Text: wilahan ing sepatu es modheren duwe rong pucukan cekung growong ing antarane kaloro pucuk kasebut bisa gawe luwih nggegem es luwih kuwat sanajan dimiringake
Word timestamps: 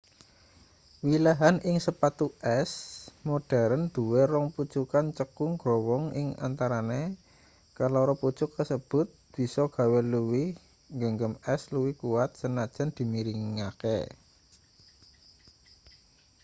wilahan 1.09 1.55
ing 1.69 1.77
sepatu 1.87 2.25
es 2.59 2.71
modheren 3.27 3.83
duwe 3.95 4.21
rong 4.33 4.47
pucukan 4.55 5.05
cekung 5.17 5.53
growong 5.61 6.05
ing 6.21 6.27
antarane 6.47 7.01
kaloro 7.77 8.13
pucuk 8.21 8.49
kasebut 8.57 9.07
bisa 9.35 9.63
gawe 9.77 9.99
luwih 10.13 10.49
nggegem 10.95 11.33
es 11.53 11.61
luwih 11.73 11.95
kuwat 12.01 12.29
sanajan 12.41 12.89
dimiringake 12.97 13.97